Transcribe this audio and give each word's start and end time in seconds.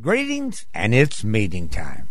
Greetings, 0.00 0.64
and 0.72 0.94
it's 0.94 1.22
meeting 1.22 1.68
time. 1.68 2.08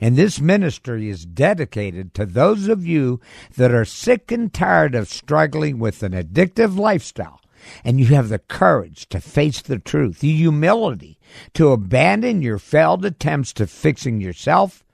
And 0.00 0.16
this 0.16 0.40
ministry 0.40 1.08
is 1.08 1.24
dedicated 1.24 2.12
to 2.14 2.26
those 2.26 2.66
of 2.66 2.84
you 2.84 3.20
that 3.56 3.70
are 3.70 3.84
sick 3.84 4.32
and 4.32 4.52
tired 4.52 4.96
of 4.96 5.08
struggling 5.08 5.78
with 5.78 6.02
an 6.02 6.10
addictive 6.12 6.76
lifestyle, 6.76 7.40
and 7.84 8.00
you 8.00 8.06
have 8.06 8.30
the 8.30 8.40
courage 8.40 9.08
to 9.10 9.20
face 9.20 9.62
the 9.62 9.78
truth, 9.78 10.18
the 10.18 10.32
humility 10.32 11.20
to 11.54 11.70
abandon 11.70 12.42
your 12.42 12.58
failed 12.58 13.04
attempts 13.04 13.52
to 13.52 13.68
fixing 13.68 14.20
yourself, 14.20 14.84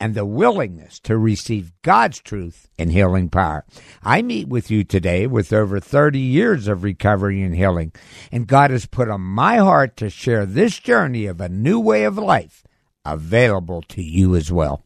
and 0.00 0.14
the 0.14 0.24
willingness 0.24 0.98
to 1.00 1.18
receive 1.18 1.74
God's 1.82 2.20
truth 2.20 2.68
and 2.78 2.90
healing 2.90 3.28
power. 3.28 3.64
I 4.02 4.22
meet 4.22 4.48
with 4.48 4.70
you 4.70 4.82
today 4.82 5.26
with 5.26 5.52
over 5.52 5.78
30 5.78 6.18
years 6.18 6.66
of 6.66 6.82
recovery 6.82 7.42
and 7.42 7.54
healing, 7.54 7.92
and 8.32 8.46
God 8.46 8.70
has 8.70 8.86
put 8.86 9.10
on 9.10 9.20
my 9.20 9.58
heart 9.58 9.98
to 9.98 10.08
share 10.08 10.46
this 10.46 10.78
journey 10.78 11.26
of 11.26 11.40
a 11.40 11.50
new 11.50 11.78
way 11.78 12.04
of 12.04 12.16
life 12.16 12.64
available 13.04 13.82
to 13.82 14.02
you 14.02 14.34
as 14.34 14.50
well. 14.50 14.82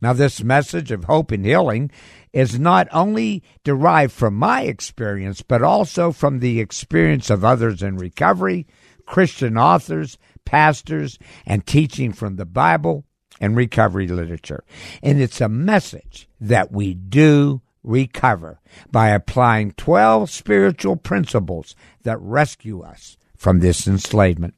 Now, 0.00 0.12
this 0.12 0.42
message 0.42 0.90
of 0.90 1.04
hope 1.04 1.32
and 1.32 1.44
healing 1.44 1.90
is 2.32 2.58
not 2.58 2.86
only 2.92 3.42
derived 3.64 4.12
from 4.12 4.34
my 4.34 4.62
experience, 4.62 5.42
but 5.42 5.62
also 5.62 6.12
from 6.12 6.38
the 6.38 6.60
experience 6.60 7.30
of 7.30 7.44
others 7.44 7.82
in 7.82 7.96
recovery, 7.96 8.66
Christian 9.06 9.56
authors, 9.56 10.18
pastors, 10.44 11.18
and 11.46 11.66
teaching 11.66 12.12
from 12.12 12.36
the 12.36 12.46
Bible 12.46 13.04
and 13.40 13.56
recovery 13.56 14.08
literature. 14.08 14.64
And 15.02 15.20
it's 15.20 15.40
a 15.40 15.48
message 15.48 16.28
that 16.40 16.72
we 16.72 16.94
do 16.94 17.62
recover 17.82 18.60
by 18.90 19.08
applying 19.08 19.72
12 19.72 20.30
spiritual 20.30 20.96
principles 20.96 21.74
that 22.02 22.20
rescue 22.20 22.82
us 22.82 23.16
from 23.36 23.60
this 23.60 23.86
enslavement. 23.86 24.54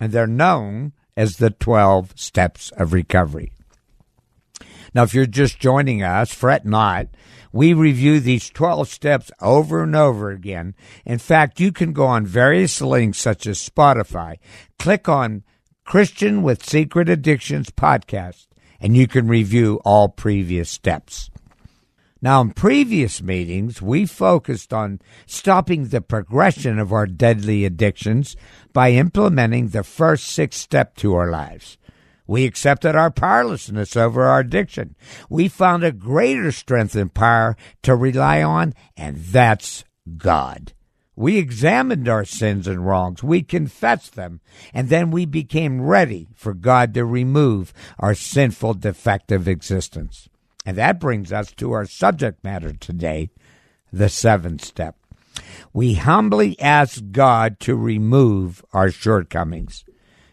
And 0.00 0.12
they're 0.12 0.26
known 0.26 0.92
as 1.16 1.36
the 1.36 1.50
12 1.50 2.12
steps 2.16 2.70
of 2.72 2.92
recovery. 2.92 3.52
Now, 4.94 5.02
if 5.02 5.12
you're 5.12 5.26
just 5.26 5.58
joining 5.58 6.02
us, 6.02 6.32
fret 6.32 6.64
not. 6.64 7.08
We 7.52 7.72
review 7.72 8.20
these 8.20 8.50
12 8.50 8.88
steps 8.88 9.30
over 9.40 9.82
and 9.82 9.94
over 9.94 10.30
again. 10.30 10.74
In 11.04 11.18
fact, 11.18 11.60
you 11.60 11.72
can 11.72 11.92
go 11.92 12.06
on 12.06 12.26
various 12.26 12.80
links 12.80 13.18
such 13.18 13.46
as 13.46 13.58
Spotify, 13.58 14.38
click 14.78 15.08
on 15.08 15.44
Christian 15.84 16.42
with 16.42 16.64
Secret 16.64 17.08
Addictions 17.08 17.70
podcast, 17.70 18.46
and 18.80 18.96
you 18.96 19.06
can 19.06 19.28
review 19.28 19.80
all 19.84 20.08
previous 20.08 20.70
steps. 20.70 21.30
Now, 22.22 22.40
in 22.40 22.52
previous 22.52 23.22
meetings, 23.22 23.82
we 23.82 24.06
focused 24.06 24.72
on 24.72 25.00
stopping 25.26 25.88
the 25.88 26.00
progression 26.00 26.78
of 26.78 26.90
our 26.90 27.06
deadly 27.06 27.66
addictions 27.66 28.34
by 28.72 28.92
implementing 28.92 29.68
the 29.68 29.82
first 29.84 30.28
six 30.28 30.56
step 30.56 30.96
to 30.96 31.14
our 31.14 31.30
lives. 31.30 31.76
We 32.26 32.46
accepted 32.46 32.96
our 32.96 33.10
powerlessness 33.10 33.94
over 33.94 34.24
our 34.24 34.40
addiction. 34.40 34.96
We 35.28 35.48
found 35.48 35.84
a 35.84 35.92
greater 35.92 36.50
strength 36.50 36.96
and 36.96 37.12
power 37.12 37.56
to 37.82 37.94
rely 37.94 38.42
on, 38.42 38.72
and 38.96 39.18
that's 39.18 39.84
God. 40.16 40.72
We 41.16 41.38
examined 41.38 42.08
our 42.08 42.24
sins 42.24 42.66
and 42.66 42.84
wrongs. 42.84 43.22
We 43.22 43.42
confessed 43.42 44.14
them. 44.16 44.40
And 44.72 44.88
then 44.88 45.10
we 45.10 45.26
became 45.26 45.82
ready 45.82 46.28
for 46.34 46.54
God 46.54 46.94
to 46.94 47.04
remove 47.04 47.72
our 47.98 48.14
sinful, 48.14 48.74
defective 48.74 49.46
existence. 49.46 50.28
And 50.66 50.76
that 50.76 50.98
brings 50.98 51.32
us 51.32 51.52
to 51.52 51.72
our 51.72 51.86
subject 51.86 52.42
matter 52.42 52.72
today 52.72 53.30
the 53.92 54.08
seventh 54.08 54.64
step. 54.64 54.96
We 55.72 55.94
humbly 55.94 56.58
ask 56.60 57.02
God 57.12 57.60
to 57.60 57.76
remove 57.76 58.64
our 58.72 58.90
shortcomings. 58.90 59.84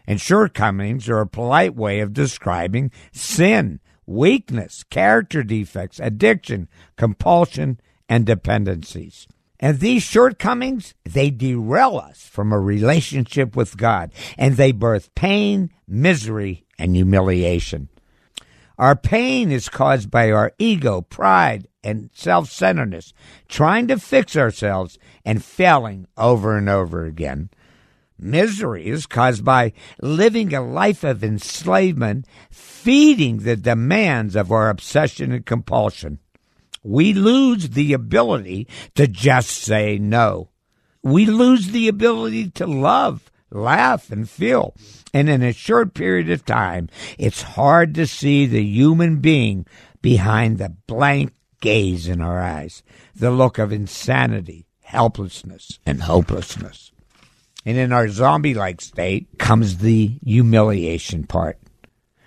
And 0.06 0.20
shortcomings 0.20 1.08
are 1.08 1.20
a 1.20 1.26
polite 1.26 1.76
way 1.76 2.00
of 2.00 2.12
describing 2.12 2.90
sin, 3.12 3.80
weakness, 4.04 4.82
character 4.84 5.42
defects, 5.44 6.00
addiction, 6.00 6.68
compulsion, 6.96 7.80
and 8.08 8.26
dependencies. 8.26 9.28
And 9.62 9.78
these 9.78 10.02
shortcomings, 10.02 10.92
they 11.04 11.30
derail 11.30 11.96
us 11.96 12.26
from 12.26 12.52
a 12.52 12.58
relationship 12.58 13.54
with 13.54 13.76
God, 13.76 14.12
and 14.36 14.56
they 14.56 14.72
birth 14.72 15.14
pain, 15.14 15.70
misery, 15.86 16.64
and 16.80 16.96
humiliation. 16.96 17.88
Our 18.76 18.96
pain 18.96 19.52
is 19.52 19.68
caused 19.68 20.10
by 20.10 20.32
our 20.32 20.52
ego, 20.58 21.00
pride, 21.00 21.68
and 21.84 22.10
self 22.12 22.50
centeredness, 22.50 23.14
trying 23.48 23.86
to 23.86 24.00
fix 24.00 24.36
ourselves 24.36 24.98
and 25.24 25.44
failing 25.44 26.08
over 26.16 26.56
and 26.56 26.68
over 26.68 27.04
again. 27.04 27.50
Misery 28.18 28.86
is 28.86 29.06
caused 29.06 29.44
by 29.44 29.72
living 30.00 30.52
a 30.52 30.60
life 30.60 31.04
of 31.04 31.22
enslavement, 31.22 32.26
feeding 32.50 33.38
the 33.38 33.56
demands 33.56 34.34
of 34.34 34.50
our 34.50 34.70
obsession 34.70 35.30
and 35.30 35.46
compulsion 35.46 36.18
we 36.82 37.12
lose 37.12 37.70
the 37.70 37.92
ability 37.92 38.68
to 38.94 39.06
just 39.06 39.50
say 39.50 39.98
no. 39.98 40.50
We 41.02 41.26
lose 41.26 41.68
the 41.68 41.88
ability 41.88 42.50
to 42.52 42.66
love, 42.66 43.30
laugh, 43.50 44.10
and 44.10 44.28
feel. 44.28 44.74
And 45.12 45.28
in 45.28 45.42
a 45.42 45.52
short 45.52 45.94
period 45.94 46.30
of 46.30 46.44
time, 46.44 46.88
it's 47.18 47.42
hard 47.42 47.94
to 47.96 48.06
see 48.06 48.46
the 48.46 48.62
human 48.62 49.20
being 49.20 49.66
behind 50.00 50.58
the 50.58 50.76
blank 50.86 51.32
gaze 51.60 52.08
in 52.08 52.20
our 52.20 52.40
eyes, 52.40 52.82
the 53.14 53.30
look 53.30 53.58
of 53.58 53.72
insanity, 53.72 54.66
helplessness, 54.82 55.78
and 55.86 56.02
hopelessness. 56.02 56.92
And 57.64 57.78
in 57.78 57.92
our 57.92 58.08
zombie 58.08 58.54
like 58.54 58.80
state 58.80 59.38
comes 59.38 59.78
the 59.78 60.18
humiliation 60.24 61.24
part. 61.24 61.58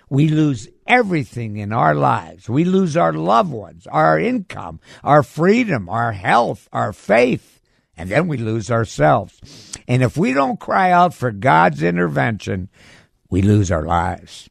We 0.08 0.28
lose 0.28 0.68
everything 0.86 1.56
in 1.56 1.72
our 1.72 1.94
lives. 1.94 2.48
We 2.48 2.64
lose 2.64 2.96
our 2.96 3.12
loved 3.12 3.50
ones, 3.50 3.86
our 3.88 4.18
income, 4.18 4.80
our 5.02 5.22
freedom, 5.24 5.88
our 5.88 6.12
health, 6.12 6.68
our 6.72 6.92
faith, 6.92 7.60
and 7.96 8.08
then 8.10 8.28
we 8.28 8.36
lose 8.36 8.70
ourselves. 8.70 9.40
And 9.88 10.02
if 10.02 10.16
we 10.16 10.32
don't 10.32 10.60
cry 10.60 10.92
out 10.92 11.12
for 11.12 11.32
God's 11.32 11.82
intervention, 11.82 12.68
we 13.30 13.42
lose 13.42 13.72
our 13.72 13.84
lives. 13.84 14.48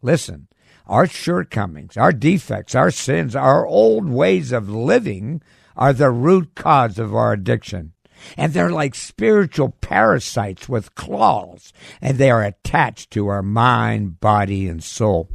Listen, 0.00 0.46
our 0.86 1.06
shortcomings, 1.06 1.96
our 1.96 2.12
defects, 2.12 2.74
our 2.74 2.90
sins, 2.90 3.34
our 3.34 3.66
old 3.66 4.08
ways 4.08 4.52
of 4.52 4.68
living 4.68 5.42
are 5.76 5.92
the 5.92 6.10
root 6.10 6.54
cause 6.54 6.98
of 6.98 7.14
our 7.14 7.32
addiction. 7.32 7.93
And 8.36 8.52
they're 8.52 8.70
like 8.70 8.94
spiritual 8.94 9.70
parasites 9.80 10.68
with 10.68 10.94
claws, 10.94 11.72
and 12.00 12.18
they 12.18 12.30
are 12.30 12.42
attached 12.42 13.10
to 13.12 13.28
our 13.28 13.42
mind, 13.42 14.20
body, 14.20 14.68
and 14.68 14.82
soul. 14.82 15.28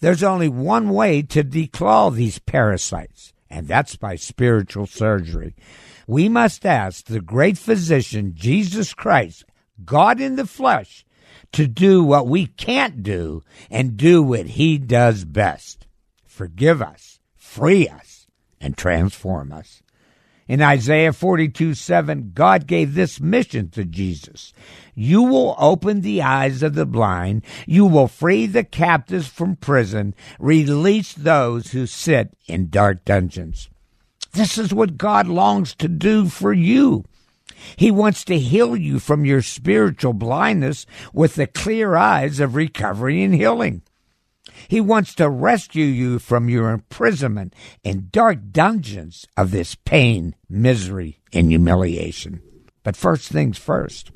There's 0.00 0.22
only 0.22 0.48
one 0.48 0.90
way 0.90 1.22
to 1.22 1.42
declaw 1.42 2.14
these 2.14 2.38
parasites, 2.38 3.32
and 3.50 3.66
that's 3.66 3.96
by 3.96 4.16
spiritual 4.16 4.86
surgery. 4.86 5.54
We 6.06 6.28
must 6.28 6.64
ask 6.64 7.04
the 7.06 7.20
great 7.20 7.58
physician, 7.58 8.32
Jesus 8.34 8.94
Christ, 8.94 9.44
God 9.84 10.20
in 10.20 10.36
the 10.36 10.46
flesh, 10.46 11.04
to 11.52 11.66
do 11.66 12.04
what 12.04 12.26
we 12.26 12.46
can't 12.46 13.02
do 13.02 13.42
and 13.70 13.96
do 13.96 14.22
what 14.22 14.46
he 14.46 14.78
does 14.78 15.24
best 15.24 15.86
forgive 16.38 16.80
us, 16.80 17.18
free 17.34 17.88
us, 17.88 18.28
and 18.60 18.76
transform 18.76 19.52
us. 19.52 19.82
In 20.48 20.62
Isaiah 20.62 21.12
42 21.12 21.74
7, 21.74 22.32
God 22.34 22.66
gave 22.66 22.94
this 22.94 23.20
mission 23.20 23.68
to 23.70 23.84
Jesus 23.84 24.54
You 24.94 25.22
will 25.22 25.54
open 25.58 26.00
the 26.00 26.22
eyes 26.22 26.62
of 26.62 26.74
the 26.74 26.86
blind, 26.86 27.44
you 27.66 27.84
will 27.84 28.08
free 28.08 28.46
the 28.46 28.64
captives 28.64 29.28
from 29.28 29.56
prison, 29.56 30.14
release 30.38 31.12
those 31.12 31.72
who 31.72 31.84
sit 31.86 32.34
in 32.46 32.70
dark 32.70 33.04
dungeons. 33.04 33.68
This 34.32 34.56
is 34.56 34.72
what 34.72 34.96
God 34.96 35.26
longs 35.26 35.74
to 35.76 35.88
do 35.88 36.28
for 36.28 36.54
you. 36.54 37.04
He 37.76 37.90
wants 37.90 38.24
to 38.24 38.38
heal 38.38 38.74
you 38.74 38.98
from 38.98 39.26
your 39.26 39.42
spiritual 39.42 40.12
blindness 40.14 40.86
with 41.12 41.34
the 41.34 41.46
clear 41.46 41.96
eyes 41.96 42.40
of 42.40 42.54
recovery 42.54 43.22
and 43.22 43.34
healing. 43.34 43.82
He 44.68 44.82
wants 44.82 45.14
to 45.14 45.30
rescue 45.30 45.86
you 45.86 46.18
from 46.18 46.50
your 46.50 46.68
imprisonment 46.70 47.54
in 47.82 48.10
dark 48.12 48.52
dungeons 48.52 49.26
of 49.34 49.50
this 49.50 49.74
pain, 49.74 50.34
misery, 50.48 51.20
and 51.32 51.48
humiliation. 51.48 52.42
But 52.82 52.94
first 52.94 53.30
things 53.30 53.56
first, 53.56 54.10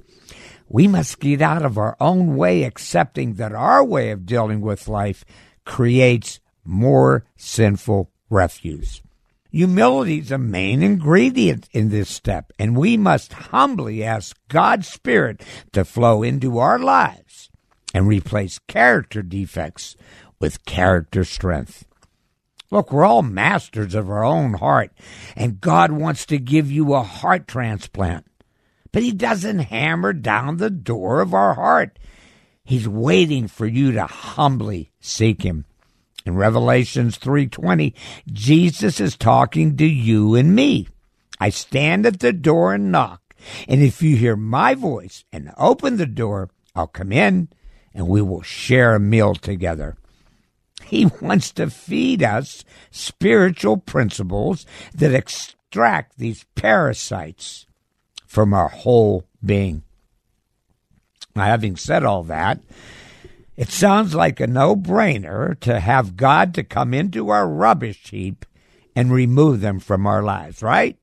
We 0.69 0.89
must 0.89 1.21
get 1.21 1.43
out 1.43 1.65
of 1.67 1.77
our 1.77 1.97
own 2.01 2.35
way, 2.35 2.63
accepting 2.63 3.35
that 3.35 3.53
our 3.53 3.85
way 3.85 4.11
of 4.11 4.25
dealing 4.25 4.63
with 4.63 4.89
life 4.89 5.23
creates 5.67 6.41
more 6.65 7.27
sinful 7.37 8.11
refuse. 8.31 9.03
Humility 9.51 10.21
is 10.21 10.33
a 10.33 10.39
main 10.39 10.83
ingredient 10.83 11.69
in 11.73 11.91
this 11.91 12.09
step, 12.09 12.53
and 12.59 12.75
we 12.75 12.97
must 12.97 13.35
humbly 13.35 14.03
ask 14.03 14.35
God's 14.49 14.89
Spirit 14.89 15.43
to 15.73 15.85
flow 15.85 16.23
into 16.23 16.57
our 16.57 16.79
lives 16.79 17.51
and 17.95 18.07
replace 18.07 18.59
character 18.69 19.23
defects 19.23 19.97
with 20.41 20.65
character 20.65 21.25
strength. 21.25 21.85
Look, 22.71 22.91
we're 22.91 23.05
all 23.05 23.23
masters 23.23 23.95
of 23.95 24.09
our 24.09 24.25
own 24.25 24.55
heart, 24.55 24.93
and 25.37 25.61
God 25.61 25.93
wants 25.93 26.25
to 26.27 26.39
give 26.39 26.71
you 26.71 26.95
a 26.95 27.03
heart 27.03 27.47
transplant. 27.47 28.27
But 28.93 29.03
He 29.03 29.13
doesn't 29.13 29.59
hammer 29.59 30.13
down 30.13 30.57
the 30.57 30.71
door 30.71 31.21
of 31.21 31.35
our 31.35 31.55
heart. 31.55 31.99
He's 32.65 32.89
waiting 32.89 33.47
for 33.47 33.67
you 33.67 33.93
to 33.93 34.07
humbly 34.07 34.91
seek 35.01 35.43
Him. 35.43 35.67
In 36.25 36.37
Revelations 36.37 37.19
3:20, 37.19 37.95
Jesus 38.33 39.01
is 39.01 39.17
talking 39.17 39.77
to 39.77 39.87
you 39.87 40.35
and 40.35 40.55
me. 40.55 40.89
I 41.39 41.51
stand 41.51 42.07
at 42.07 42.21
the 42.21 42.33
door 42.33 42.73
and 42.73 42.91
knock, 42.91 43.35
and 43.69 43.83
if 43.83 44.01
you 44.01 44.17
hear 44.17 44.37
my 44.37 44.75
voice 44.75 45.25
and 45.33 45.53
open 45.59 45.97
the 45.97 46.07
door, 46.07 46.49
I'll 46.75 46.87
come 46.87 47.13
in 47.13 47.49
and 47.95 48.09
we 48.09 48.23
will 48.23 48.43
share 48.43 48.95
a 48.95 49.01
meal 49.01 49.35
together. 49.35 49.97
He 50.85 51.07
wants 51.21 51.51
to 51.53 51.71
feed 51.71 52.23
us 52.23 52.65
spiritual 52.91 53.77
principles 53.77 54.67
that 54.95 55.15
extract 55.15 56.19
these 56.19 56.45
parasites 56.55 57.67
from 58.27 58.55
our 58.55 58.69
whole 58.69 59.25
being. 59.45 59.83
Now, 61.35 61.45
having 61.45 61.77
said 61.77 62.05
all 62.05 62.23
that, 62.25 62.61
it 63.57 63.71
sounds 63.71 64.15
like 64.15 64.41
a 64.41 64.47
no 64.47 64.75
brainer 64.75 65.59
to 65.61 65.81
have 65.81 66.17
God 66.17 66.55
to 66.55 66.65
come 66.65 66.95
into 66.95 67.31
our 67.31 67.49
rubbish 67.49 68.11
heap 68.11 68.45
and 68.95 69.13
remove 69.13 69.61
them 69.61 69.81
from 69.81 70.07
our 70.07 70.23
lives, 70.23 70.63
right? 70.63 70.97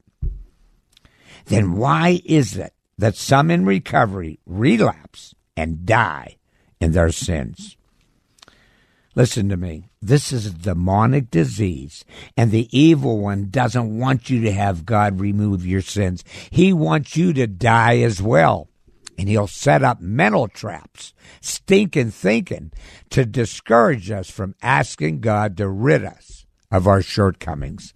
Then 1.46 1.74
why 1.74 2.22
is 2.26 2.58
it 2.58 2.74
that 2.98 3.16
some 3.16 3.50
in 3.50 3.66
recovery 3.66 4.40
relapse 4.46 5.34
and 5.56 5.86
die 5.86 6.39
in 6.80 6.92
their 6.92 7.12
sins? 7.12 7.78
Listen 9.16 9.50
to 9.50 9.58
me. 9.58 9.90
This 10.02 10.32
is 10.32 10.46
a 10.46 10.52
demonic 10.52 11.30
disease, 11.30 12.06
and 12.38 12.52
the 12.52 12.70
evil 12.78 13.20
one 13.20 13.50
doesn't 13.50 13.98
want 13.98 14.30
you 14.30 14.42
to 14.42 14.52
have 14.52 14.86
God 14.86 15.20
remove 15.20 15.66
your 15.66 15.82
sins. 15.82 16.24
He 16.50 16.72
wants 16.72 17.18
you 17.18 17.34
to 17.34 17.48
die 17.48 18.00
as 18.00 18.22
well. 18.22 18.70
And 19.18 19.28
he'll 19.28 19.48
set 19.48 19.84
up 19.84 20.00
mental 20.00 20.48
traps, 20.48 21.14
stinking 21.42 22.12
thinking, 22.12 22.72
to 23.10 23.26
discourage 23.26 24.10
us 24.10 24.32
from 24.32 24.56
asking 24.62 25.20
God 25.20 25.58
to 25.58 25.68
rid 25.68 26.06
us 26.06 26.46
of 26.72 26.88
our 26.88 27.02
shortcomings. 27.02 27.94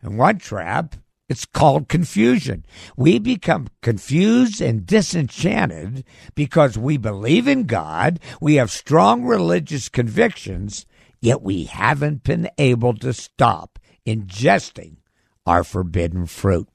And 0.00 0.16
one 0.16 0.38
trap 0.38 0.94
it's 1.28 1.46
called 1.46 1.88
confusion. 1.88 2.66
We 2.96 3.18
become 3.18 3.68
confused 3.82 4.60
and 4.60 4.86
disenchanted 4.86 6.04
because 6.34 6.76
we 6.76 6.98
believe 6.98 7.48
in 7.48 7.64
God, 7.64 8.20
we 8.40 8.56
have 8.56 8.70
strong 8.70 9.24
religious 9.24 9.88
convictions, 9.88 10.86
yet 11.20 11.40
we 11.40 11.64
haven't 11.64 12.24
been 12.24 12.50
able 12.58 12.94
to 12.94 13.14
stop 13.14 13.78
ingesting 14.06 14.96
our 15.46 15.64
forbidden 15.64 16.26
fruit. 16.26 16.68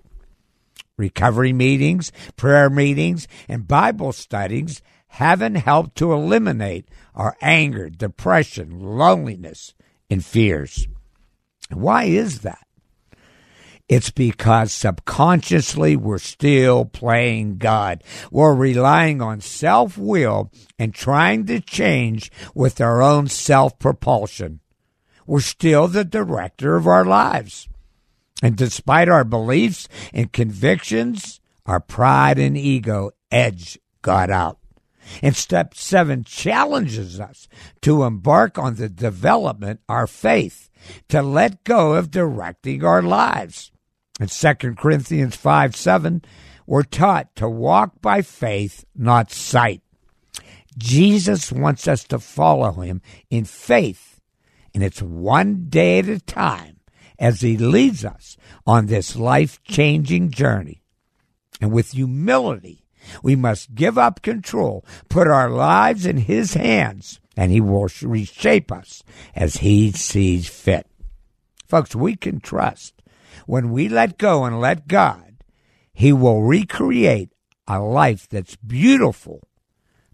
Recovery 0.98 1.54
meetings, 1.54 2.12
prayer 2.36 2.70
meetings, 2.70 3.28
and 3.48 3.68
Bible 3.68 4.12
studies 4.12 4.82
haven't 5.10 5.56
helped 5.56 5.96
to 5.98 6.12
eliminate 6.12 6.90
our 7.16 7.38
anger, 7.42 7.90
depression, 7.90 8.80
loneliness, 8.80 9.74
and 10.10 10.26
fears. 10.26 10.88
Why 11.72 12.06
is 12.06 12.42
that? 12.42 12.66
It's 13.90 14.12
because 14.12 14.72
subconsciously 14.72 15.96
we're 15.96 16.20
still 16.20 16.86
playing 16.86 17.58
God. 17.58 18.04
We're 18.30 18.54
relying 18.54 19.20
on 19.20 19.42
self 19.42 19.98
will 19.98 20.52
and 20.78 20.94
trying 20.94 21.48
to 21.48 21.60
change 21.60 22.32
with 22.54 22.80
our 22.80 23.02
own 23.02 23.28
self 23.30 23.80
propulsion. 23.80 24.60
We're 25.26 25.40
still 25.40 25.88
the 25.88 26.06
director 26.06 26.76
of 26.76 26.86
our 26.86 27.04
lives. 27.04 27.68
And 28.44 28.56
despite 28.56 29.10
our 29.10 29.24
beliefs 29.24 29.90
and 30.14 30.32
convictions, 30.32 31.42
our 31.66 31.80
pride 31.80 32.38
and 32.38 32.56
ego 32.56 33.10
edge 33.32 33.80
God 34.04 34.30
out. 34.30 34.60
And 35.24 35.36
step 35.36 35.74
seven 35.74 36.24
challenges 36.24 37.20
us 37.20 37.48
to 37.82 38.04
embark 38.04 38.60
on 38.60 38.76
the 38.76 38.88
development 38.88 39.80
our 39.90 40.06
faith, 40.06 40.70
to 41.08 41.24
let 41.24 41.64
go 41.64 41.94
of 41.94 42.12
directing 42.12 42.84
our 42.86 43.02
lives. 43.02 43.72
In 44.20 44.28
2 44.28 44.54
Corinthians 44.76 45.36
5 45.36 45.76
7, 45.76 46.22
we're 46.68 46.84
taught 46.84 47.36
to 47.38 47.50
walk 47.50 48.02
by 48.02 48.22
faith, 48.22 48.86
not 48.96 49.32
sight. 49.32 49.82
Jesus 50.78 51.52
wants 51.52 51.88
us 51.88 52.04
to 52.06 52.20
follow 52.20 52.72
him 52.74 53.02
in 53.30 53.46
faith, 53.46 54.20
and 54.74 54.84
it's 54.84 55.02
one 55.02 55.68
day 55.70 56.00
at 56.00 56.10
a 56.10 56.20
time 56.20 56.80
as 57.18 57.42
he 57.42 57.58
leads 57.58 58.06
us 58.06 58.38
on 58.68 58.86
this 58.86 59.16
life 59.16 59.62
changing 59.64 60.32
journey. 60.32 60.82
And 61.62 61.72
with 61.72 61.92
humility, 61.92 62.86
we 63.24 63.36
must 63.36 63.74
give 63.74 63.98
up 63.98 64.22
control, 64.22 64.86
put 65.10 65.28
our 65.28 65.50
lives 65.50 66.06
in 66.06 66.18
his 66.18 66.54
hands, 66.54 67.20
and 67.36 67.52
he 67.52 67.62
will 67.62 67.90
reshape 68.02 68.72
us 68.72 69.04
as 69.34 69.58
he 69.58 69.92
sees 69.92 70.48
fit. 70.48 70.88
Folks, 71.68 71.96
we 71.96 72.16
can 72.16 72.40
trust 72.40 72.99
when 73.50 73.72
we 73.72 73.90
let 73.90 74.20
go 74.20 74.46
and 74.46 74.62
let 74.62 74.88
God, 74.88 75.38
He 75.92 76.14
will 76.14 76.44
recreate 76.44 77.34
a 77.68 77.80
life 77.80 78.30
that's 78.30 78.56
beautiful, 78.58 79.48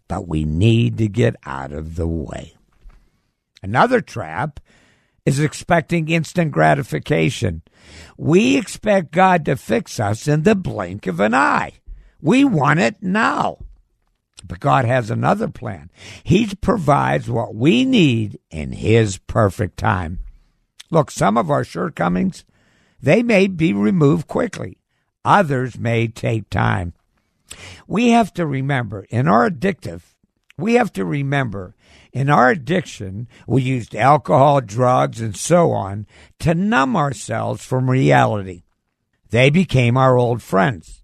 but 0.07 0.25
we 0.25 0.45
need 0.45 0.97
to 0.99 1.09
get 1.09 1.35
out 1.45 1.73
of 1.73 1.97
the 1.97 2.07
way. 2.07 2.55
Another 3.61 3.99
trap 3.99 4.61
is 5.25 5.41
expecting 5.41 6.07
instant 6.07 6.53
gratification. 6.53 7.61
We 8.17 8.55
expect 8.55 9.11
God 9.11 9.43
to 9.45 9.57
fix 9.57 9.99
us 9.99 10.29
in 10.29 10.43
the 10.43 10.55
blink 10.55 11.05
of 11.05 11.19
an 11.19 11.33
eye. 11.33 11.73
We 12.21 12.45
want 12.45 12.79
it 12.79 13.03
now. 13.03 13.57
But 14.45 14.61
God 14.61 14.85
has 14.85 15.11
another 15.11 15.49
plan. 15.49 15.91
He 16.23 16.55
provides 16.55 17.29
what 17.29 17.53
we 17.53 17.83
need 17.83 18.39
in 18.49 18.71
His 18.71 19.17
perfect 19.17 19.75
time. 19.75 20.19
Look, 20.89 21.11
some 21.11 21.37
of 21.37 21.51
our 21.51 21.65
shortcomings, 21.65 22.45
they 23.05 23.21
may 23.21 23.45
be 23.45 23.71
removed 23.71 24.27
quickly, 24.27 24.79
others 25.23 25.77
may 25.77 26.07
take 26.07 26.49
time. 26.49 26.93
We 27.87 28.09
have 28.09 28.33
to 28.33 28.47
remember 28.47 29.05
in 29.11 29.27
our 29.27 29.47
addictive, 29.47 30.01
we 30.57 30.73
have 30.73 30.91
to 30.93 31.05
remember 31.05 31.75
in 32.11 32.31
our 32.31 32.49
addiction, 32.49 33.27
we 33.45 33.61
used 33.61 33.95
alcohol, 33.95 34.59
drugs, 34.61 35.21
and 35.21 35.35
so 35.35 35.71
on 35.71 36.07
to 36.39 36.55
numb 36.55 36.95
ourselves 36.95 37.63
from 37.63 37.91
reality. 37.91 38.63
They 39.29 39.51
became 39.51 39.97
our 39.97 40.17
old 40.17 40.41
friends. 40.41 41.03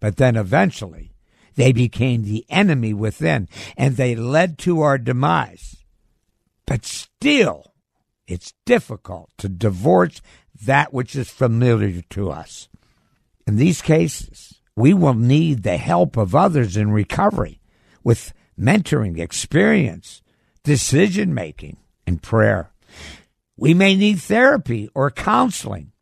But 0.00 0.16
then 0.16 0.34
eventually, 0.34 1.12
they 1.54 1.72
became 1.72 2.24
the 2.24 2.44
enemy 2.48 2.92
within, 2.92 3.48
and 3.76 3.96
they 3.96 4.16
led 4.16 4.58
to 4.58 4.80
our 4.80 4.98
demise. 4.98 5.76
But 6.66 6.84
still, 6.84 7.74
it's 8.26 8.54
difficult 8.64 9.30
to 9.38 9.48
divorce 9.48 10.20
that 10.64 10.92
which 10.92 11.16
is 11.16 11.30
familiar 11.30 12.02
to 12.10 12.30
us. 12.30 12.68
In 13.46 13.56
these 13.56 13.82
cases, 13.82 14.60
we 14.74 14.92
will 14.92 15.14
need 15.14 15.62
the 15.62 15.76
help 15.76 16.16
of 16.16 16.34
others 16.34 16.76
in 16.76 16.90
recovery 16.90 17.60
with 18.04 18.32
mentoring, 18.58 19.18
experience, 19.18 20.22
decision 20.62 21.32
making, 21.34 21.76
and 22.06 22.22
prayer. 22.22 22.70
We 23.56 23.74
may 23.74 23.96
need 23.96 24.20
therapy 24.20 24.88
or 24.94 25.10
counseling. 25.10 25.92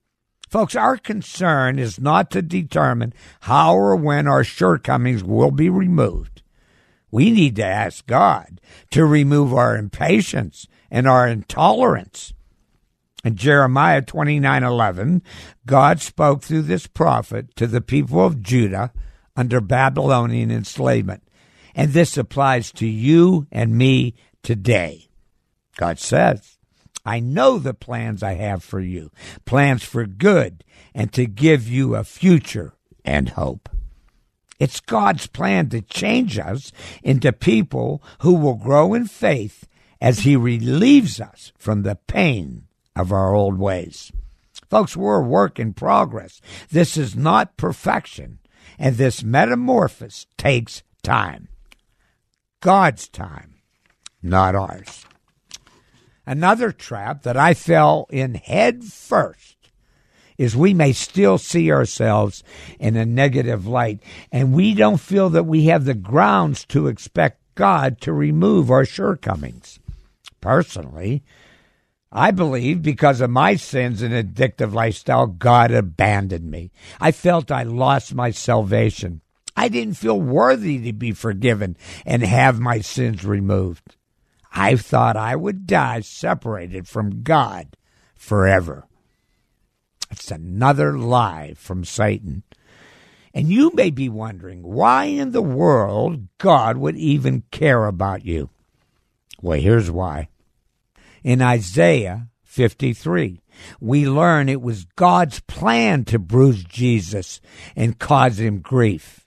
Folks, 0.49 0.76
our 0.76 0.96
concern 0.96 1.78
is 1.78 2.00
not 2.00 2.30
to 2.30 2.42
determine 2.42 3.12
how 3.40 3.75
or 3.75 3.96
when 3.96 4.26
our 4.26 4.44
shortcomings 4.44 5.25
will 5.25 5.50
be 5.50 5.68
removed. 5.68 6.42
We 7.11 7.30
need 7.30 7.56
to 7.56 7.64
ask 7.64 8.06
God 8.06 8.61
to 8.90 9.04
remove 9.04 9.54
our 9.54 9.76
impatience 9.76 10.66
and 10.90 11.06
our 11.08 11.26
intolerance 11.26 12.34
in 13.25 13.37
Jeremiah 13.37 14.02
29:11, 14.02 15.23
God 15.66 16.00
spoke 16.00 16.43
through 16.43 16.62
this 16.62 16.87
prophet 16.87 17.57
to 17.57 17.66
the 17.66 17.81
people 17.81 18.25
of 18.25 18.43
Judah 18.43 18.93
under 19.35 19.61
Babylonian 19.61 20.50
enslavement. 20.50 21.23
And 21.75 21.93
this 21.93 22.16
applies 22.16 22.71
to 22.73 22.87
you 22.87 23.47
and 23.50 23.76
me 23.76 24.14
today. 24.43 25.09
God 25.76 25.99
says, 25.99 26.59
I 27.04 27.19
know 27.19 27.59
the 27.59 27.75
plans 27.75 28.23
I 28.23 28.35
have 28.35 28.62
for 28.62 28.81
you, 28.81 29.11
plans 29.45 29.83
for 29.83 30.07
good 30.07 30.62
and 30.95 31.12
to 31.14 31.26
give 31.26 31.69
you 31.69 31.97
a 31.97 32.04
future 32.04 32.75
and 33.04 33.31
hope. 33.31 33.69
It's 34.61 34.81
God's 34.81 35.26
plan 35.26 35.69
to 35.71 35.81
change 35.81 36.38
us 36.38 36.71
into 37.02 37.33
people 37.33 38.02
who 38.21 38.35
will 38.35 38.54
grow 38.54 38.95
in 38.95 39.07
faith 39.07 39.66
as 40.00 40.21
He 40.21 40.37
relieves 40.37 41.21
us 41.21 41.52
from 41.59 41.83
the 41.83 41.97
pain 41.97 42.69
of 42.97 43.13
our 43.13 43.35
old 43.35 43.59
ways. 43.59 44.13
Folks, 44.69 44.97
we're 44.97 45.21
a 45.21 45.27
work 45.27 45.59
in 45.59 45.73
progress. 45.73 46.41
This 46.71 46.97
is 46.97 47.15
not 47.15 47.57
perfection, 47.57 48.39
and 48.79 48.97
this 48.97 49.23
metamorphosis 49.23 50.27
takes 50.37 50.83
time. 51.03 51.49
God's 52.61 53.09
time, 53.09 53.57
not 54.23 54.55
ours. 54.55 55.05
Another 56.27 56.73
trap 56.73 57.23
that 57.23 57.37
I 57.37 57.53
fell 57.53 58.07
in 58.11 58.35
head 58.35 58.85
first 58.85 59.57
is 60.39 60.57
we 60.57 60.75
may 60.75 60.93
still 60.93 61.39
see 61.39 61.71
ourselves 61.71 62.43
in 62.81 62.97
a 62.97 63.07
negative 63.07 63.67
light, 63.67 64.01
and 64.33 64.53
we 64.53 64.75
don't 64.75 65.01
feel 65.01 65.31
that 65.31 65.47
we 65.47 65.67
have 65.67 65.85
the 65.85 65.95
grounds 65.95 66.65
to 66.67 66.89
expect 66.89 67.41
God 67.55 68.01
to 68.01 68.13
remove 68.13 68.71
our 68.71 68.85
shortcomings. 68.85 69.79
Personally, 70.41 71.23
I 72.16 72.30
believe 72.30 72.80
because 72.80 73.21
of 73.21 73.30
my 73.30 73.56
sins 73.56 74.00
and 74.00 74.14
addictive 74.14 74.73
lifestyle, 74.73 75.26
God 75.26 75.73
abandoned 75.73 76.49
me. 76.49 76.71
I 77.00 77.11
felt 77.11 77.50
I 77.50 77.64
lost 77.64 78.14
my 78.14 78.30
salvation. 78.30 79.21
I 79.56 79.68
didn't 79.68 79.94
feel 79.94 80.21
worthy 80.21 80.80
to 80.83 80.92
be 80.92 81.11
forgiven 81.11 81.76
and 82.06 82.23
have 82.23 82.61
my 82.61 82.80
sins 82.80 83.25
removed. 83.25 83.97
I 84.52 84.76
thought 84.76 85.16
I 85.16 85.35
would 85.35 85.66
die 85.66 86.00
separated 86.00 86.87
from 86.87 87.25
God 87.25 87.76
forever. 88.14 88.87
It's 90.09 90.30
another 90.30 90.97
lie 90.97 91.54
from 91.56 91.85
Satan. 91.85 92.44
And 93.35 93.49
you 93.49 93.73
may 93.75 93.90
be 93.90 94.09
wondering 94.09 94.62
why 94.62 95.06
in 95.06 95.33
the 95.33 95.42
world 95.42 96.28
God 96.38 96.76
would 96.76 96.97
even 96.97 97.42
care 97.50 97.87
about 97.87 98.25
you. 98.25 98.50
Well, 99.42 99.59
here's 99.59 99.90
why. 99.90 100.28
In 101.25 101.40
Isaiah 101.40 102.28
53, 102.43 103.40
we 103.81 104.07
learn 104.07 104.50
it 104.50 104.61
was 104.61 104.85
God's 104.85 105.40
plan 105.40 106.04
to 106.04 106.19
bruise 106.19 106.62
Jesus 106.64 107.40
and 107.75 107.99
cause 107.99 108.38
him 108.38 108.61
grief. 108.61 109.26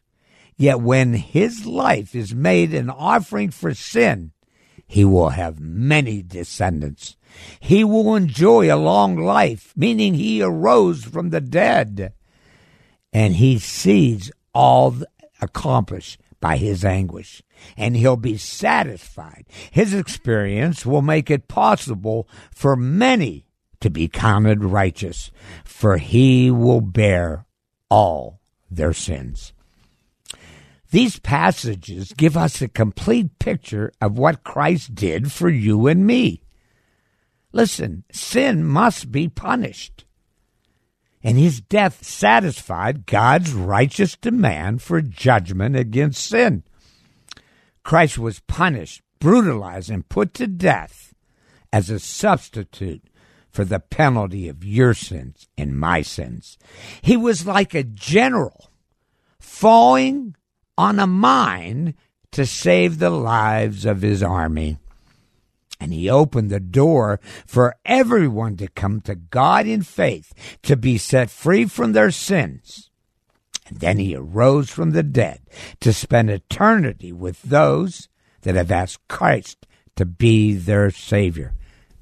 Yet 0.55 0.79
when 0.79 1.13
his 1.13 1.65
life 1.65 2.13
is 2.13 2.35
made 2.35 2.73
an 2.73 2.91
offering 2.91 3.49
for 3.49 3.73
sin, 3.73 4.31
he 4.85 5.03
will 5.03 5.29
have 5.29 5.59
many 5.59 6.21
descendants. 6.21 7.17
He 7.59 7.83
will 7.83 8.15
enjoy 8.15 8.73
a 8.73 8.77
long 8.77 9.17
life, 9.17 9.73
meaning 9.75 10.13
he 10.13 10.41
arose 10.43 11.03
from 11.03 11.31
the 11.31 11.41
dead. 11.41 12.13
And 13.11 13.35
he 13.35 13.57
sees 13.57 14.31
all 14.53 14.95
accomplished 15.41 16.21
by 16.39 16.57
his 16.57 16.85
anguish, 16.85 17.41
and 17.75 17.95
he'll 17.95 18.17
be 18.17 18.37
satisfied. 18.37 19.45
His 19.71 19.93
experience 19.93 20.85
will 20.85 21.01
make 21.01 21.29
it 21.29 21.47
possible 21.47 22.27
for 22.51 22.75
many 22.75 23.45
to 23.79 23.89
be 23.89 24.07
counted 24.07 24.63
righteous, 24.63 25.31
for 25.63 25.97
he 25.97 26.49
will 26.51 26.81
bear 26.81 27.45
all 27.89 28.39
their 28.69 28.93
sins. 28.93 29.53
These 30.91 31.19
passages 31.19 32.13
give 32.13 32.37
us 32.37 32.61
a 32.61 32.67
complete 32.67 33.39
picture 33.39 33.91
of 33.99 34.17
what 34.17 34.43
Christ 34.43 34.95
did 34.95 35.31
for 35.31 35.49
you 35.49 35.87
and 35.87 36.07
me. 36.07 36.41
Listen, 37.51 38.03
sin 38.11 38.63
must 38.63 39.11
be 39.11 39.27
punished. 39.27 40.05
And 41.27 41.37
his 41.37 41.59
death 41.59 42.05
satisfied 42.05 43.05
God's 43.05 43.51
righteous 43.51 44.15
demand 44.15 44.81
for 44.81 45.01
judgment 45.01 45.75
against 45.75 46.25
sin. 46.25 46.63
Christ 47.83 48.17
was 48.17 48.39
punished, 48.39 49.01
brutalized, 49.19 49.89
and 49.89 50.07
put 50.07 50.33
to 50.35 50.47
death 50.47 51.13
as 51.73 51.89
a 51.89 51.99
substitute 51.99 53.03
for 53.49 53.65
the 53.65 53.81
penalty 53.81 54.47
of 54.47 54.63
your 54.63 54.93
sins 54.93 55.49
and 55.57 55.77
my 55.77 56.01
sins. 56.01 56.57
He 57.01 57.17
was 57.17 57.45
like 57.45 57.73
a 57.73 57.83
general 57.83 58.71
falling 59.37 60.33
on 60.77 60.97
a 60.97 61.07
mine 61.07 61.95
to 62.31 62.45
save 62.45 62.99
the 62.99 63.09
lives 63.09 63.85
of 63.85 64.01
his 64.01 64.23
army. 64.23 64.77
And 65.79 65.93
he 65.93 66.09
opened 66.09 66.49
the 66.49 66.59
door 66.59 67.19
for 67.45 67.75
everyone 67.85 68.57
to 68.57 68.67
come 68.67 69.01
to 69.01 69.15
God 69.15 69.67
in 69.67 69.83
faith, 69.83 70.33
to 70.63 70.75
be 70.75 70.97
set 70.97 71.29
free 71.29 71.65
from 71.65 71.93
their 71.93 72.11
sins. 72.11 72.89
And 73.67 73.79
then 73.79 73.97
he 73.97 74.15
arose 74.15 74.69
from 74.69 74.91
the 74.91 75.03
dead 75.03 75.41
to 75.81 75.93
spend 75.93 76.29
eternity 76.29 77.11
with 77.11 77.41
those 77.43 78.07
that 78.41 78.55
have 78.55 78.71
asked 78.71 79.07
Christ 79.07 79.67
to 79.97 80.05
be 80.05 80.53
their 80.53 80.89
Savior 80.89 81.53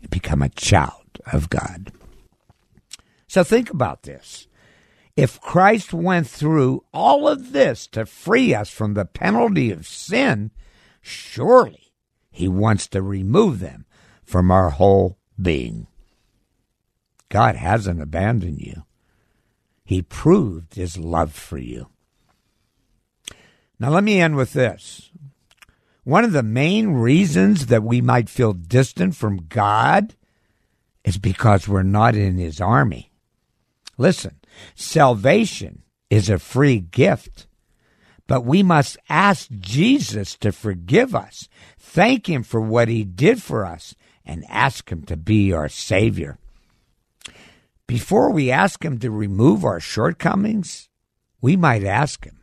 and 0.01 0.09
become 0.09 0.41
a 0.41 0.49
child 0.49 1.19
of 1.31 1.49
God. 1.49 1.91
So 3.27 3.43
think 3.43 3.69
about 3.69 4.03
this. 4.03 4.47
If 5.15 5.41
Christ 5.41 5.93
went 5.93 6.27
through 6.27 6.83
all 6.93 7.27
of 7.27 7.53
this 7.53 7.87
to 7.87 8.05
free 8.05 8.53
us 8.53 8.69
from 8.69 8.93
the 8.93 9.05
penalty 9.05 9.71
of 9.71 9.87
sin, 9.87 10.51
surely 11.01 11.84
he 12.35 12.49
wants 12.49 12.85
to 12.89 13.01
remove 13.01 13.59
them 13.59 13.85
from 14.25 14.51
our 14.51 14.71
whole 14.71 15.17
being. 15.41 15.87
God 17.29 17.55
hasn't 17.55 18.01
abandoned 18.01 18.59
you. 18.59 18.83
He 19.85 20.01
proved 20.01 20.75
his 20.75 20.97
love 20.97 21.31
for 21.31 21.57
you. 21.57 21.87
Now, 23.79 23.89
let 23.89 24.03
me 24.03 24.19
end 24.19 24.35
with 24.35 24.51
this. 24.51 25.11
One 26.03 26.25
of 26.25 26.33
the 26.33 26.43
main 26.43 26.89
reasons 26.89 27.67
that 27.67 27.83
we 27.83 28.01
might 28.01 28.27
feel 28.27 28.51
distant 28.51 29.15
from 29.15 29.47
God 29.47 30.15
is 31.05 31.17
because 31.17 31.69
we're 31.69 31.83
not 31.83 32.15
in 32.15 32.37
his 32.37 32.59
army. 32.59 33.13
Listen, 33.97 34.41
salvation 34.75 35.83
is 36.09 36.29
a 36.29 36.37
free 36.37 36.79
gift, 36.79 37.47
but 38.27 38.45
we 38.45 38.63
must 38.63 38.97
ask 39.09 39.49
Jesus 39.51 40.35
to 40.37 40.51
forgive 40.51 41.15
us, 41.15 41.47
thank 41.77 42.27
him 42.27 42.43
for 42.43 42.59
what 42.59 42.87
he 42.87 43.03
did 43.03 43.41
for 43.41 43.65
us, 43.65 43.95
and 44.25 44.43
ask 44.49 44.89
him 44.89 45.03
to 45.03 45.15
be 45.15 45.53
our 45.53 45.69
Savior. 45.69 46.37
Before 47.87 48.31
we 48.31 48.49
ask 48.49 48.83
him 48.83 48.97
to 48.99 49.11
remove 49.11 49.63
our 49.63 49.79
shortcomings, 49.79 50.89
we 51.41 51.55
might 51.55 51.83
ask 51.83 52.25
him 52.25 52.41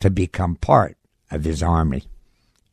to 0.00 0.08
become 0.08 0.56
part 0.56 0.96
of 1.30 1.44
his 1.44 1.62
army. 1.62 2.04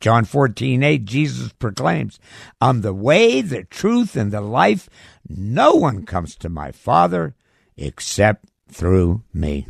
John 0.00 0.24
14, 0.24 0.82
8, 0.82 1.04
Jesus 1.04 1.52
proclaims, 1.52 2.18
I'm 2.58 2.80
the 2.80 2.94
way, 2.94 3.42
the 3.42 3.64
truth, 3.64 4.16
and 4.16 4.32
the 4.32 4.40
life. 4.40 4.88
No 5.28 5.74
one 5.74 6.06
comes 6.06 6.34
to 6.36 6.48
my 6.48 6.72
Father 6.72 7.34
except 7.76 8.46
through 8.70 9.22
me. 9.34 9.68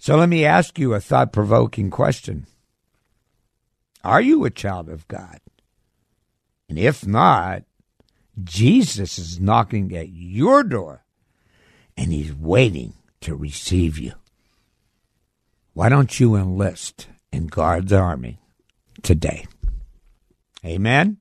So 0.00 0.16
let 0.16 0.30
me 0.30 0.46
ask 0.46 0.78
you 0.78 0.94
a 0.94 1.00
thought 1.00 1.30
provoking 1.30 1.90
question 1.90 2.46
Are 4.02 4.22
you 4.22 4.46
a 4.46 4.50
child 4.50 4.88
of 4.88 5.06
God? 5.08 5.40
And 6.70 6.78
if 6.78 7.06
not, 7.06 7.64
Jesus 8.42 9.18
is 9.18 9.38
knocking 9.38 9.94
at 9.94 10.08
your 10.08 10.64
door 10.64 11.04
and 11.98 12.12
he's 12.12 12.32
waiting 12.32 12.94
to 13.20 13.36
receive 13.36 13.98
you. 13.98 14.14
Why 15.74 15.90
don't 15.90 16.18
you 16.18 16.34
enlist 16.34 17.08
in 17.30 17.48
God's 17.48 17.92
army 17.92 18.38
today? 19.02 19.46
Amen. 20.64 21.18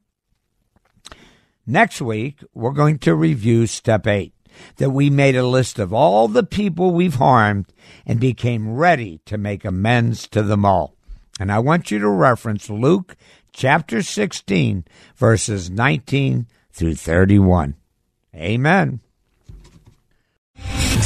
Next 1.67 1.99
week, 2.01 2.39
we're 2.53 2.71
going 2.71 2.99
to 2.99 3.13
review 3.13 3.67
step 3.67 4.07
eight 4.07 4.33
that 4.77 4.91
we 4.91 5.09
made 5.09 5.35
a 5.35 5.47
list 5.47 5.79
of 5.79 5.93
all 5.93 6.27
the 6.27 6.43
people 6.43 6.91
we've 6.91 7.15
harmed 7.15 7.65
and 8.05 8.19
became 8.19 8.75
ready 8.75 9.19
to 9.25 9.37
make 9.37 9.65
amends 9.65 10.27
to 10.29 10.41
them 10.41 10.65
all. 10.65 10.95
And 11.39 11.51
I 11.51 11.59
want 11.59 11.91
you 11.91 11.99
to 11.99 12.09
reference 12.09 12.69
Luke 12.69 13.15
chapter 13.53 14.01
16, 14.01 14.85
verses 15.15 15.69
19 15.69 16.47
through 16.71 16.95
31. 16.95 17.75
Amen. 18.35 18.99